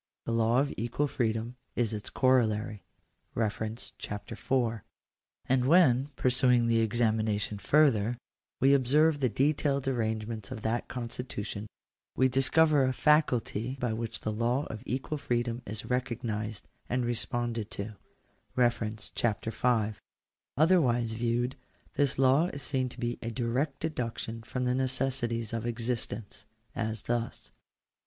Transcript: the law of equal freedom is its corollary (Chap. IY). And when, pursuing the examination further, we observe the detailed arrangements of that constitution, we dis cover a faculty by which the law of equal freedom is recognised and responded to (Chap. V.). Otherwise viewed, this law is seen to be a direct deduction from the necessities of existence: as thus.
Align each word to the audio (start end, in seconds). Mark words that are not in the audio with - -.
the 0.25 0.31
law 0.31 0.59
of 0.59 0.73
equal 0.77 1.05
freedom 1.05 1.57
is 1.75 1.93
its 1.93 2.09
corollary 2.09 2.83
(Chap. 3.99 4.25
IY). 4.27 4.81
And 5.47 5.65
when, 5.65 6.07
pursuing 6.15 6.65
the 6.65 6.79
examination 6.79 7.59
further, 7.59 8.17
we 8.59 8.73
observe 8.73 9.19
the 9.19 9.29
detailed 9.29 9.87
arrangements 9.87 10.49
of 10.49 10.63
that 10.63 10.87
constitution, 10.87 11.67
we 12.15 12.27
dis 12.27 12.49
cover 12.49 12.81
a 12.83 12.93
faculty 12.93 13.77
by 13.79 13.93
which 13.93 14.21
the 14.21 14.31
law 14.31 14.65
of 14.71 14.81
equal 14.87 15.19
freedom 15.19 15.61
is 15.67 15.85
recognised 15.85 16.67
and 16.89 17.05
responded 17.05 17.69
to 17.69 17.95
(Chap. 19.13 19.45
V.). 19.45 19.89
Otherwise 20.57 21.11
viewed, 21.11 21.55
this 21.93 22.17
law 22.17 22.47
is 22.47 22.63
seen 22.63 22.89
to 22.89 22.99
be 22.99 23.19
a 23.21 23.29
direct 23.29 23.79
deduction 23.81 24.41
from 24.41 24.65
the 24.65 24.73
necessities 24.73 25.53
of 25.53 25.67
existence: 25.67 26.47
as 26.75 27.03
thus. 27.03 27.51